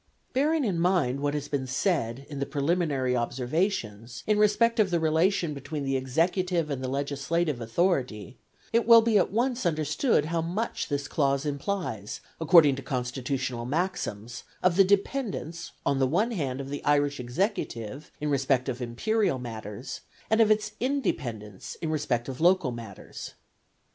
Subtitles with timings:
[0.33, 4.99] Bearing in mind what has been said in the preliminary observations in respect of the
[4.99, 8.35] relation between the executive and the legislative authority,
[8.73, 14.43] it will be at once understood how much this clause implies, according to constitutional maxims,
[14.63, 19.37] of the dependence on the one hand of the Irish executive in respect of imperial
[19.37, 23.35] matters, and of its independence in respect of local matters.